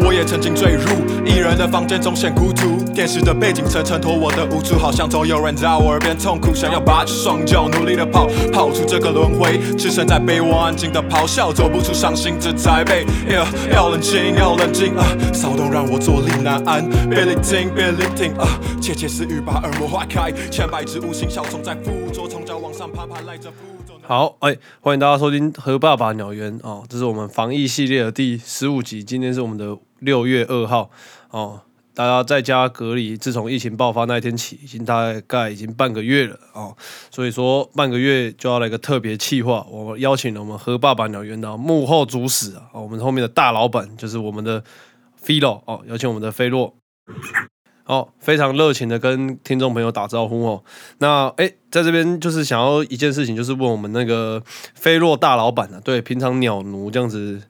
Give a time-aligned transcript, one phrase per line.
[0.00, 0.88] 我也曾经坠入
[1.24, 13.04] 一人的房间中显孤独，电视的背景层衬托我的无助，好像总有人在我耳边痛苦，想要拔起双脚努力的跑，跑出这个轮回，置身在被窝安静的咆哮，走不出伤心这台北。
[13.28, 18.46] Yeah，要冷静，要冷静啊，骚动让我坐立难安，别聆听，别聆听啊，
[18.80, 23.56] 窃窃私语把耳膜划开，千百只无形小虫在附着，从脚往上爬，爬赖着负
[23.86, 23.97] 重。
[24.08, 30.90] 好，哎、欢迎大家收听《和爸爸鸟园》哦，这是我们防疫系列的第十五集，今天是我们的六月二号
[31.28, 31.60] 哦。
[31.92, 36.74] 大家在家隔离，自从疫情爆发那一天起，已经大概已经半个月了哦，
[37.10, 44.64] 所以说半个月就要来个特别企划，我们邀请了我们和爸爸鸟园的幕后主使啊、哦，我们后面的大老板就是我们的
[45.16, 46.74] 菲洛哦，邀请我们的菲洛。
[47.88, 50.62] 哦，非常热情的跟听众朋友打招呼哦。
[50.98, 54.42] 那哎，在这边就是想要一件事情，就是问我们那个
[54.74, 57.40] 菲洛大老板啊，对平常鸟奴这样子，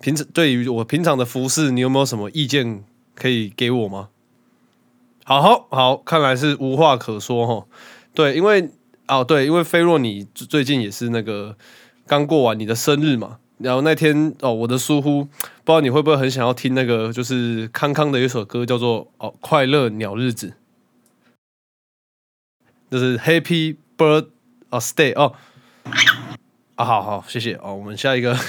[0.00, 2.82] 平时对于我平常的服饰，你有没有什么意见
[3.14, 4.08] 可以给我吗？
[5.24, 7.64] 好好好，看来是无话可说哈。
[8.12, 8.68] 对，因为
[9.06, 11.56] 哦对，因为菲洛你最近也是那个
[12.08, 20.48] 刚过完你的生日嘛，然后那天哦，我的疏忽，不知道你会不会很想要听那个，就是康康的一首歌，叫做哦《快乐鸟日子》，
[22.90, 24.28] 就是 Happy Bird
[24.70, 25.34] 哦 Stay 哦。
[26.74, 27.54] 啊，好好谢谢。
[27.62, 28.36] 哦，我们下一个。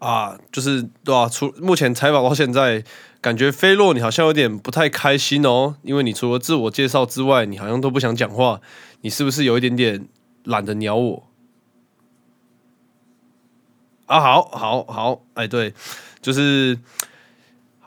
[0.00, 2.82] 啊，就是对吧、除目前采访到现在，
[3.20, 8.60] 感觉菲洛你好像有点不太开心哦，因为你除了自我介绍之外，你好像都不想讲话，
[9.02, 10.08] 你是不是有一点点
[10.42, 11.28] 懒得鸟我？
[14.12, 15.72] 啊，好，好，好，哎，对，
[16.20, 16.78] 就是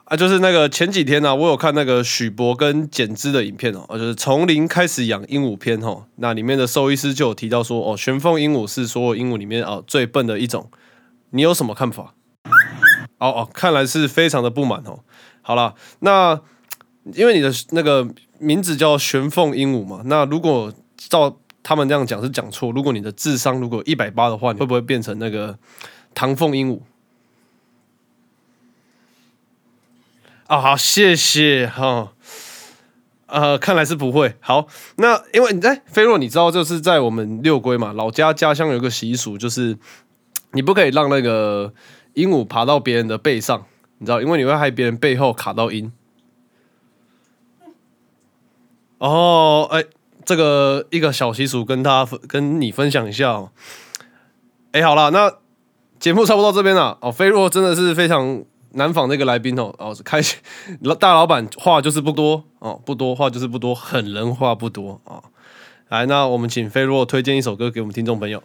[0.02, 10.68] 啊，就是那个前几天呢、我有看那个许博跟简之的影片哦，就是从零开始养鹦鹉篇哦，那里面的兽医师就有提到说，哦，玄凤鹦鹉是所有鹦鹉里面哦最笨的一种，
[11.30, 12.14] 你有什么看法？
[13.18, 14.98] 哦哦，看来是非常的不满哦。
[15.42, 16.40] 好了，那
[17.14, 18.08] 因为你的那个
[18.40, 25.56] 名字叫玄凤鹦鹉嘛，那如果照他们这样讲是讲错，如果你的智商如果一百八的话，你会不会变成那个
[26.16, 26.80] 唐凤鹦鹉？
[30.46, 32.14] 啊、好，谢谢哈。
[33.26, 34.36] 呃，看来是不会。
[34.40, 34.66] 好，
[34.96, 39.76] 那因为你在菲若，你知道就是在我们六龟嘛，老家家乡有个习俗，就是
[40.52, 41.74] 你不可以让那个
[42.14, 43.66] 鹦鹉爬到别人的背上，
[43.98, 45.92] 你知道，因为你会害别人背后卡到音。
[48.96, 49.84] 哦，哎，
[50.24, 53.50] 这个一个小习俗跟他跟你分享一下哦。
[54.72, 55.34] 哎，好了，那
[56.06, 56.96] 节目差不多到这边了。
[57.00, 58.44] 哦，菲若真的是非常
[58.74, 59.74] 难访的一个来宾哦。
[59.76, 60.38] 哦，开心
[61.00, 65.20] 大老板话就是不多哦，不多话就是不多，狠人话不多哦。
[65.88, 68.40] 来，那我们请菲若推荐一首歌给我们听众朋友。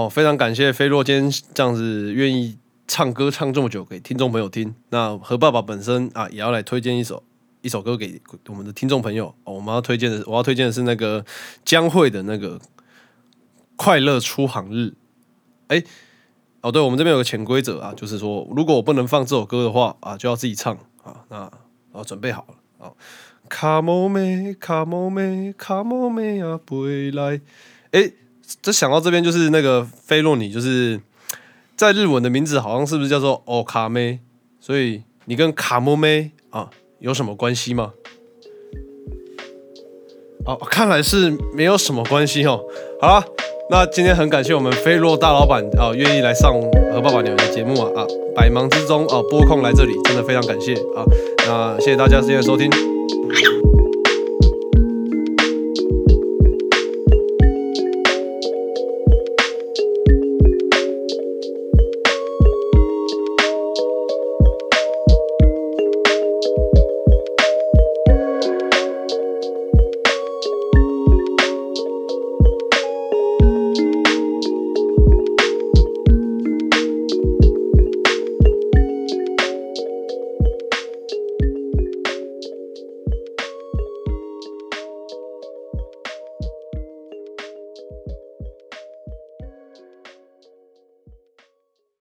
[0.00, 2.56] 哦，非常感谢飞洛今天这样子愿意
[2.88, 4.74] 唱歌唱这么久给听众朋友听。
[4.88, 7.22] 那何爸爸本身啊，也要来推荐一首
[7.60, 8.18] 一首歌给
[8.48, 9.52] 我们的听众朋友哦。
[9.52, 11.22] 我们要推荐的，我要推荐的是那个
[11.66, 12.58] 江蕙的那个
[13.76, 14.78] 《快乐出航日》。
[15.68, 15.84] 哎，
[16.62, 21.26] 哦，对，我们这边有个潜规则啊，就是说，如果我不能放这首歌的话啊，就要自己唱啊。
[21.28, 21.50] 那
[21.92, 22.92] 哦，准备好了啊。
[23.50, 27.42] 卡莫梅，卡莫梅，卡莫梅啊，回来。
[27.90, 28.12] 哎，
[28.62, 31.00] 这想到这边就是那个菲洛尼，就是
[31.76, 34.20] 在日文的名字好像是不是叫做哦卡梅？
[34.60, 36.68] 所以你跟卡莫梅啊
[36.98, 37.92] 有什么关系吗？
[40.46, 42.60] 哦，看来是没有什么关系哦。
[43.00, 43.24] 好了，
[43.70, 46.52] 那今天很感谢我们菲洛大老板啊，愿意来上
[46.92, 51.04] 和爸爸聊的节目啊啊，百忙之中啊拨空来这里，真的非常感谢啊。
[51.46, 52.70] 那谢谢大家今天的收听。